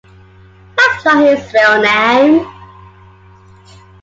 That's 0.75 1.05
not 1.05 1.23
his 1.23 1.53
real 1.53 1.79
name. 1.83 2.47